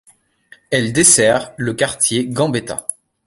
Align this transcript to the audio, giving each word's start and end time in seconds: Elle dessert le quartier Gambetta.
Elle 0.71 0.93
dessert 0.93 1.53
le 1.57 1.75
quartier 1.75 2.25
Gambetta. 2.25 2.87